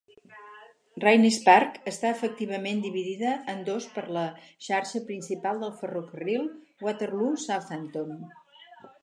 Raynes 1.01 1.35
Park 1.49 1.75
està 1.91 2.09
efectivament 2.13 2.81
dividida 2.85 3.33
en 3.53 3.61
dos 3.67 3.87
per 3.99 4.05
la 4.17 4.25
xarxa 4.69 5.03
principal 5.11 5.63
del 5.67 5.77
ferrocarril 5.83 6.49
Waterloo- 6.89 7.39
Southampton. 7.47 8.19